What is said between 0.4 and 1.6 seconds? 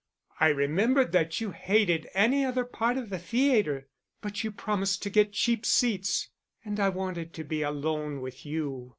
remembered that you